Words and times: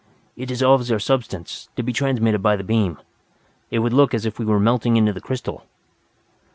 "It 0.35 0.47
dissolves 0.47 0.91
our 0.91 0.97
substance, 0.97 1.69
to 1.75 1.83
be 1.83 1.93
transmitted 1.93 2.41
by 2.41 2.55
the 2.55 2.63
beam. 2.63 2.97
It 3.69 3.77
would 3.85 3.93
look 3.93 4.15
as 4.15 4.25
if 4.25 4.39
we 4.39 4.45
were 4.47 4.59
melting 4.59 4.97
into 4.97 5.13
the 5.13 5.21
crystal." 5.21 5.65